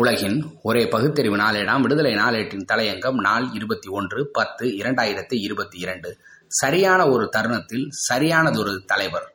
உலகின் 0.00 0.36
ஒரே 0.62 0.88
பகுத்தறிவு 0.88 1.36
நாளேடாம். 1.36 1.80
விடுதலை 1.80 2.12
நாளேட்டின் 2.14 2.64
தலையங்கம் 2.72 3.20
நாள் 3.20 3.46
இருபத்தி 3.52 3.88
ஒன்று 3.88 4.28
பத்து 4.32 4.66
இரண்டாயிரத்தி 4.66 5.34
இருபத்தி 5.40 5.78
இரண்டு. 5.78 6.18
சரியான 6.46 7.08
ஒரு 7.08 7.28
தருணத்தில் 7.28 7.90
சரியானதொரு 8.08 8.84
தலைவர். 8.84 9.34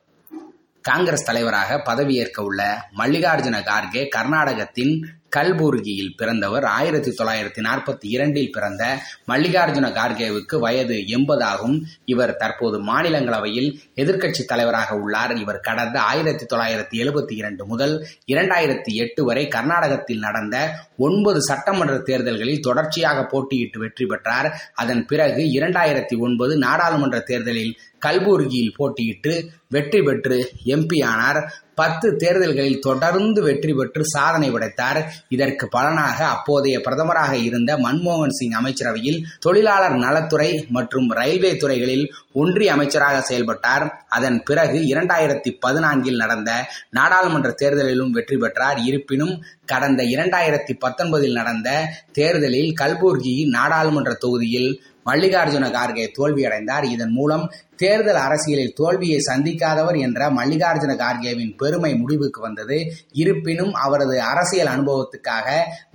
காங்கிரஸ் 0.82 1.24
தலைவராக 1.24 1.82
பதவியேற்க 1.86 2.42
உள்ள 2.42 2.88
மல்லிகார்ஜுன 2.98 3.60
கார்கே 3.62 4.08
கர்நாடகத்தின் 4.16 4.94
கல்பூர்கியில் 5.36 6.12
பிறந்தவர் 6.16 6.64
ஆயிரத்தி 6.64 7.12
தொள்ளாயிரத்தி 7.18 7.62
நாற்பத்தி 7.68 8.06
இரண்டில் 8.16 8.52
பிறந்த 8.52 8.82
மல்லிகார்ஜுன 9.30 9.86
கார்கேவுக்கு 9.98 10.58
வயது 10.64 10.96
எண்பதாகும். 11.16 11.76
இவர் 12.04 12.34
தற்போது 12.36 12.78
மாநிலங்களவையில் 12.82 13.70
எதிர்க்கட்சி 13.96 14.44
தலைவராக 14.44 14.96
உள்ளார். 14.96 15.34
இவர் 15.36 15.60
கடந்த 15.60 15.96
ஆயிரத்தி 16.00 16.46
தொள்ளாயிரத்தி 16.52 16.96
எழுபத்தி 17.04 17.34
இரண்டு 17.40 17.66
முதல் 17.66 17.94
இரண்டாயிரத்தி 18.32 18.92
எட்டு 19.04 19.24
வரை 19.24 19.44
கர்நாடகத்தில் 19.48 20.24
நடந்த 20.26 20.56
ஒன்பது 20.96 21.42
சட்டமன்ற 21.42 21.96
தேர்தல்களில் 22.10 22.64
தொடர்ச்சியாக 22.68 23.26
போட்டியிட்டு 23.32 23.78
வெற்றி 23.78 24.06
பெற்றார். 24.06 24.48
அதன் 24.74 25.04
பிறகு 25.06 25.42
இரண்டாயிரத்தி 25.58 26.18
ஒன்பது 26.18 26.56
நாடாளுமன்ற 26.58 27.18
தேர்தலில் 27.20 27.74
கல்புர்கியில் 28.04 28.76
போட்டியிட்டு 28.78 29.32
வெற்றி 29.68 30.00
பெற்று 30.02 30.36
எம்பி 30.74 30.98
ஆனார். 31.04 31.38
பத்து 31.74 32.16
தேர்தல்களில் 32.16 32.78
தொடர்ந்து 32.78 33.42
வெற்றி 33.42 33.72
பெற்று 33.72 34.02
சாதனை 34.04 34.50
படைத்தார். 34.50 35.00
இதற்கு 35.28 35.68
பலனாக 35.68 36.18
அப்போதைய 36.26 36.76
பிரதமராக 36.78 37.32
இருந்த 37.32 37.76
மன்மோகன் 37.76 38.36
சிங் 38.38 38.56
அமைச்சரவையில் 38.60 39.18
தொழிலாளர் 39.40 39.96
நலத்துறை 39.96 40.66
மற்றும் 40.68 41.08
ரயில்வே 41.10 41.56
துறைகளில் 41.56 42.06
ஒன்றிய 42.32 42.72
அமைச்சராக 42.72 43.20
செயல்பட்டார். 43.20 44.04
அதன் 44.08 44.42
பிறகு 44.42 44.78
இரண்டாயிரத்தி 44.92 45.52
பதினான்கில் 45.66 46.16
நடந்த 46.16 46.50
நாடாளுமன்ற 46.90 47.54
தேர்தலிலும் 47.62 48.10
வெற்றி 48.10 48.36
பெற்றார். 48.36 48.78
இருப்பினும் 48.78 49.34
கடந்த 49.66 50.02
இரண்டாயிரத்தி 50.02 50.74
பத்தொன்பதில் 50.84 51.38
நடந்த 51.40 51.70
தேர்தலில் 52.12 52.72
கல்பூர்கி 52.80 53.36
நாடாளுமன்ற 53.56 54.14
தொகுதியில் 54.14 54.70
மல்லிகார்ஜுன 55.06 55.70
கார்கே 55.70 56.06
தோல்வியடைந்தார். 56.18 56.84
இதன் 56.84 57.10
மூலம் 57.10 57.52
தேர்தல் 57.76 58.14
அரசியலில் 58.14 58.72
தோல்வியை 58.72 59.18
சந்திக்காதவர் 59.18 59.98
என்ற 59.98 60.28
மல்லிகார்ஜுன 60.30 60.92
கார்கேவின் 60.96 61.56
பெருமை 61.56 61.96
முடிவுக்கு 61.96 62.40
வந்தது. 62.40 62.92
இருப்பினும் 63.12 63.74
அவரது 63.74 64.20
அரசியல் 64.22 64.66
அனுபவத்துக்காக 64.66 65.48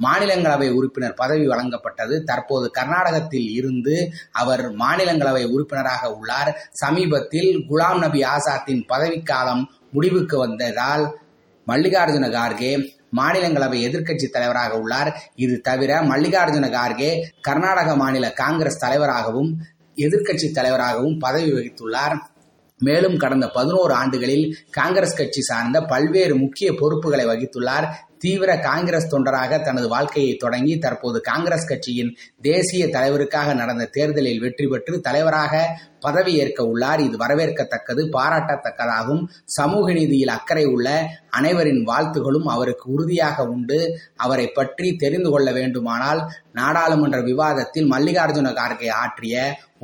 மாநிலங்களவை 0.03 0.71
உறுப்பினர் 0.71 1.13
பதவி 1.13 1.47
வழங்கப்பட்டது. 1.47 2.23
தற்போது 2.23 2.71
கர்நாடகத்தில் 2.71 3.49
இருந்து 3.51 4.11
அவர் 4.31 4.71
மாநிலங்களவை 4.75 5.45
உறுப்பினராக 5.45 6.11
உள்ளார். 6.13 6.69
சமீபத்தில் 6.71 7.65
குலாம் 7.69 7.99
நபி 7.99 8.23
ஆசாத்தின் 8.23 8.85
பதவிக்காலம் 8.87 9.65
முடிவுக்கு 9.91 10.37
வந்ததால் 10.37 11.03
மல்லிகார்ஜுன 11.67 12.29
கார்கே 12.37 12.71
மாநிலங்களவை 13.15 13.77
எதிர்க்கட்சி 13.87 14.27
தலைவராக 14.29 14.79
உள்ளார். 14.79 15.09
இது 15.35 15.61
தவிர 15.61 16.01
மல்லிகார்ஜுன 16.01 16.67
கார்கே 16.77 17.09
கர்நாடக 17.41 17.95
மாநில 17.95 18.31
காங்கிரஸ் 18.31 18.79
தலைவராகவும் 18.79 19.57
எதிர்க்கட்சி 19.95 20.51
தலைவராகவும் 20.51 21.17
பதவி 21.17 21.53
வகித்துள்ளார். 21.53 22.15
மேலும் 22.79 23.17
கடந்த 23.17 23.47
பதினோரு 23.47 23.93
ஆண்டுகளில் 23.93 24.57
காங்கிரஸ் 24.69 25.17
கட்சி 25.17 25.41
சார்ந்த 25.41 25.81
பல்வேறு 25.81 26.35
முக்கிய 26.35 26.73
பொறுப்புகளை 26.73 27.25
வகித்துள்ளார். 27.25 27.87
தீவிர 28.23 28.51
காங்கிரஸ் 28.59 29.11
தொண்டராக 29.13 29.59
தனது 29.63 29.87
வாழ்க்கையை 29.87 30.33
தொடங்கி 30.35 30.75
தற்போது 30.77 31.19
காங்கிரஸ் 31.21 31.67
கட்சியின் 31.67 32.11
தேசிய 32.41 32.83
தலைவருக்காக 32.95 33.55
நடந்த 33.55 33.85
தேர்தலில் 33.97 34.43
வெற்றி 34.43 34.67
பெற்று 34.67 34.95
தலைவராக 34.99 35.63
பதவியேற்க 36.05 36.59
உள்ளார். 36.71 37.01
இது 37.07 37.15
வரவேற்கத்தக்கது 37.23 38.03
பாராட்டத்தக்கதாகும். 38.17 39.23
சமூக 39.57 39.87
நீதியில் 39.93 40.33
அக்கறை 40.37 40.65
உள்ள 40.65 40.87
அனைவரின் 41.39 41.81
வாழ்த்துகளும் 41.89 42.47
அவருக்கு 42.55 42.87
உறுதியாக 42.91 43.45
உண்டு. 43.47 43.79
அவரை 44.15 44.47
பற்றி 44.47 44.89
தெரிந்து 44.95 45.29
கொள்ள 45.29 45.51
வேண்டுமானால் 45.51 46.23
நாடாளுமன்ற 46.53 47.19
விவாதத்தில் 47.31 47.91
மல்லிகார்ஜுன 47.91 48.49
கார்கே 48.61 48.89
ஆற்றிய 49.03 49.35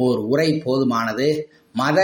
ஓர் 0.05 0.19
உரை 0.31 0.49
போதுமானது. 0.65 1.30
மத 1.75 1.99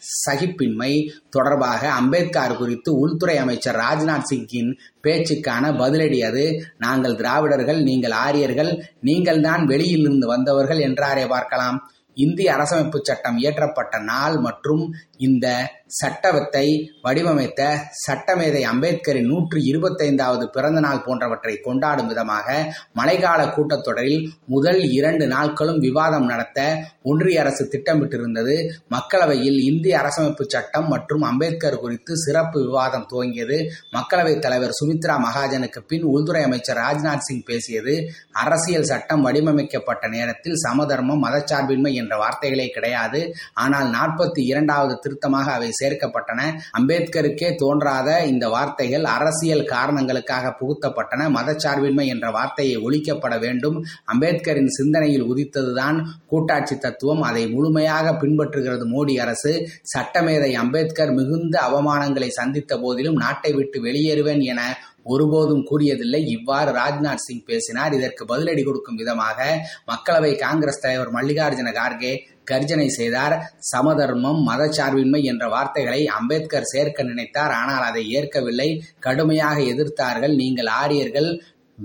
சகிப்பின்மை 0.00 0.92
தொடர்பாக 1.30 1.88
அம்பேத்கர் 1.90 2.56
குறித்து 2.56 2.92
உள்துறை 2.98 3.36
அமைச்சர் 3.36 3.76
ராஜ்நாத் 3.76 4.28
சிங்கின் 4.30 4.78
பேச்சுக்கான 5.02 5.72
பதிலடி 5.82 6.20
அது. 6.20 6.46
நாங்கள் 6.78 7.16
திராவிடர்கள் 7.16 7.82
நீங்கள் 7.82 8.10
ஆரியர்கள் 8.10 8.72
நீங்கள் 9.00 9.40
தான் 9.40 9.64
வெளியிலிருந்து 9.64 10.26
வந்தவர்கள் 10.26 10.78
என்றாரே 10.78 11.26
பார்க்கலாம். 11.26 11.78
இந்திய 12.14 12.54
அரசமைப்பு 12.56 12.98
சட்டம் 13.02 13.38
இயற்றப்பட்ட 13.38 14.02
நாள் 14.02 14.36
மற்றும் 14.38 14.94
இந்த 15.16 15.46
சட்டத்தை 15.88 16.92
வடிவமைத்த 17.02 17.60
சட்டமேதை 18.06 18.62
அம்பேத்கரின் 18.72 19.28
நூற்றி 19.30 19.60
இருபத்தைந்தாவது 19.72 20.44
பிறந்த 20.46 20.80
நாள் 20.80 21.02
போன்றவற்றை 21.06 21.56
கொண்டாடும் 21.56 22.06
விதமாக 22.06 22.74
மழைக்கால 22.96 23.40
கூட்டத்தொடரில் 23.56 24.30
முதல் 24.46 24.80
இரண்டு 24.90 25.26
நாட்களும் 25.26 25.78
விவாதம் 25.78 26.26
நடத்த 26.26 26.86
ஒன்றிய 27.02 27.40
அரசு 27.40 27.64
திட்டமிட்டிருந்தது. 27.64 28.56
மக்களவையில் 28.90 29.58
இந்திய 29.60 29.98
அரசமைப்பு 29.98 30.44
சட்டம் 30.46 30.88
மற்றும் 30.88 31.22
அம்பேத்கர் 31.22 31.78
குறித்து 31.78 32.16
சிறப்பு 32.16 32.60
விவாதம் 32.60 33.06
துவங்கியது. 33.12 33.58
மக்களவைத் 33.92 34.38
தலைவர் 34.38 34.76
சுமித்ரா 34.80 35.16
மகாஜனுக்கு 35.26 35.82
பின் 35.86 36.02
உள்துறை 36.02 36.42
அமைச்சர் 36.42 36.76
ராஜ்நாத் 36.76 37.26
சிங் 37.28 37.42
பேசியது. 37.42 38.10
அரசியல் 38.32 38.82
சட்டம் 38.82 39.22
வடிவமைக்கப்பட்ட 39.22 40.08
நேரத்தில் 40.08 40.54
சமதர்மம் 40.54 41.24
மதச்சார்பின்மை 41.24 41.92
என்ற 41.92 42.16
வார்த்தைகளே 42.16 42.68
கிடையாது. 42.68 43.34
ஆனால் 43.54 43.90
நாற்பத்தி 43.90 44.44
இரண்டாவது 44.44 44.98
திருத்தமாக 44.98 45.52
அவை 45.52 45.70
சேர்க்கப்பட்டன. 45.80 46.40
அம்பேத்கருக்கே 46.78 47.54
தோன்றாத 47.54 48.24
இந்த 48.24 48.48
வார்த்தைகள் 48.48 49.04
அரசியல் 49.04 49.64
காரணங்களுக்காக 49.64 50.54
புகுத்தப்பட்டன. 50.60 51.28
மதச்சார்பின்மை 51.28 52.06
என்ற 52.06 52.30
வார்த்தையை 52.30 52.76
ஒழிக்கப்பட 52.76 53.40
வேண்டும். 53.40 53.84
அம்பேத்கரின் 54.12 54.66
சிந்தனையில் 54.66 55.24
உதித்ததுதான் 55.24 56.04
கூட்டாட்சி 56.26 56.78
தத்துவம். 56.78 57.22
அதை 57.22 57.48
முழுமையாக 57.48 58.10
பின்பற்றுகிறது 58.10 58.86
மோடி 58.94 59.14
அரசு. 59.20 59.68
சட்டமேதை 59.96 60.52
அம்பேத்கர் 60.52 61.12
மிகுந்த 61.12 61.60
அவமானங்களை 61.70 62.28
சந்தித்த 62.28 62.78
போதிலும் 62.78 63.16
நாட்டை 63.16 63.52
விட்டு 63.52 63.82
வெளியேறுவேன் 63.82 64.42
என 64.42 64.78
ஒருபோதும் 65.12 65.66
கூறியதில்லை. 65.70 66.20
இவ்வாறு 66.36 66.70
ராஜ்நாத் 66.78 67.26
சிங் 67.26 67.46
பேசினார். 67.50 67.94
இதற்கு 67.98 68.24
பதிலடி 68.24 68.64
கொடுக்கும் 68.64 69.00
விதமாக 69.02 69.38
மக்களவை 69.92 70.32
காங்கிரஸ் 70.38 70.82
தலைவர் 70.84 71.14
மல்லிகார்ஜுன 71.14 71.72
கார்கே 71.80 72.12
கர்ஜனை 72.50 72.88
செய்தார். 72.98 73.34
சமதர்மம் 73.72 74.40
மதச்சார்பின்மை 74.48 75.20
என்ற 75.32 75.44
வார்த்தைகளை 75.48 76.00
அம்பேத்கர் 76.18 76.70
சேர்க்க 76.72 77.08
நினைத்தார். 77.10 77.54
ஆனால் 77.60 77.86
அதை 77.90 78.02
ஏற்கவில்லை. 78.10 78.68
கடுமையாக 79.06 79.58
எதிர்த்தார்கள். 79.72 80.34
நீங்கள் 80.42 80.70
ஆரியர்கள் 80.82 81.30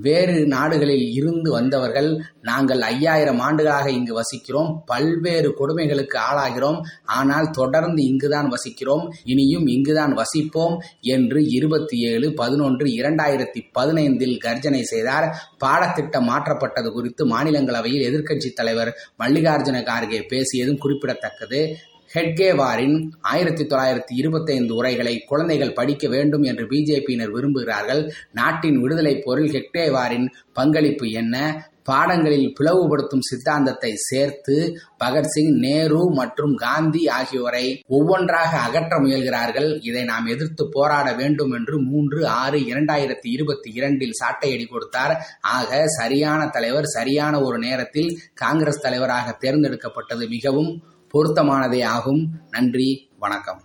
வேறு 0.02 0.48
நாடுகளில் 0.48 1.12
இருந்து 1.12 1.52
வந்தவர்கள் 1.52 2.24
நாங்கள் 2.42 2.81
ஐயாயிரம் 2.81 3.40
ஆண்டுகளாக 3.40 3.92
இங்கு 3.92 4.22
வசிக்கிறோம் 4.22 4.78
பல்வேறு 4.86 5.56
கொடுமைகளுக்கு 5.59 6.18
ஆளாகிறோம் 6.31 6.81
ஆனால் 7.04 7.50
தொடர்ந்து 7.50 8.04
இங்குதான் 8.04 8.52
வசிக்கிறோம் 8.52 9.09
இனியும் 9.24 9.68
இங்குதான் 9.68 10.18
வசிப்போம் 10.18 10.78
என்று 11.02 11.46
இருபத்தி 11.50 12.00
ஏழு 12.00 12.34
பதினொன்று 12.34 12.86
இரண்டாயிரத்தி 12.86 13.62
பதினைந்தில் 13.80 14.38
கர்ஜனை 14.38 14.81
செய்தார். 14.81 15.54
பாடத்திட்டம் 15.58 16.30
மாற்றப்பட்டது 16.30 16.92
குறித்து 16.92 17.25
மாநிலங்களவையில் 17.28 18.08
எதிர்க்கட்சித் 18.10 18.54
தலைவர் 18.54 18.98
மல்லிகார்ஜுன 19.20 19.84
கார்கே 19.84 20.22
பேசியதும் 20.30 20.78
குறிப்பிடத்தக்கது. 20.78 21.75
ஹெட்கேவாரின் 22.16 23.09
ஆயிரத்தி 23.22 23.63
தொள்ளாயிரத்தி 23.63 24.13
இருபத்தைந்து 24.16 24.75
உரைகளை 24.75 25.19
குழந்தைகள் 25.19 25.74
படிக்க 25.74 26.07
வேண்டும் 26.07 26.44
என்று 26.44 26.66
பிஜேபியினர் 26.66 27.31
விரும்புகிறார்கள். 27.35 28.12
நாட்டின் 28.31 28.81
விடுதலை 28.81 29.19
போரில் 29.19 29.53
ஹெட்கேவாரின் 29.53 30.28
பங்களிப்பு 30.53 31.09
என்ன? 31.09 31.66
பாடங்களில் 31.84 32.53
பிளவுபடுத்தும் 32.59 33.25
சித்தாந்தத்தை 33.29 33.96
சேர்த்து 33.96 34.79
பகத்சிங் 35.03 35.56
நேரு 35.56 36.09
மற்றும் 36.09 36.56
காந்தி 36.56 37.07
ஆகியோரை 37.07 37.81
ஒவ்வொன்றாக 37.88 38.57
அகற்ற 38.57 38.97
முயல்கிறார்கள். 39.00 39.80
இதை 39.84 40.03
நாம் 40.03 40.25
எதிர்த்து 40.25 40.69
போராட 40.72 41.13
வேண்டும் 41.13 41.51
என்று 41.51 41.81
மூன்று 41.81 42.28
ஆறு 42.28 42.59
இரண்டாயிரத்தி 42.59 43.30
இருபத்தி 43.31 43.72
இரண்டில் 43.74 44.18
சாட்டையடி 44.22 44.68
கொடுத்தார். 44.68 45.25
ஆக 45.41 45.88
சரியான 45.88 46.48
தலைவர் 46.48 46.86
சரியான 46.86 47.42
ஒரு 47.42 47.57
நேரத்தில் 47.57 48.19
காங்கிரஸ் 48.33 48.81
தலைவராக 48.81 49.38
தேர்ந்தெடுக்கப்பட்டது 49.42 50.30
மிகவும் 50.30 50.83
பொருத்தமானதே 51.13 51.86
ஆகும். 51.86 52.30
நன்றி 52.50 53.12
வணக்கம். 53.19 53.62